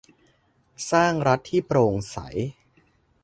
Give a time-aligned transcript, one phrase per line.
[0.91, 2.17] สร้างรัฐที่โปร่งใส